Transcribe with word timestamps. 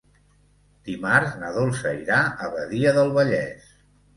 Dimarts 0.87 1.35
na 1.43 1.51
Dolça 1.57 1.93
irà 1.99 2.17
a 2.47 2.51
Badia 2.57 2.95
del 2.99 3.17
Vallès. 3.19 3.71